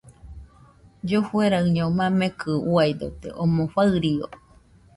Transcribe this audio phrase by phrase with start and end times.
[1.07, 4.25] Llofueraɨño mamekɨ uiadote, omɨ farió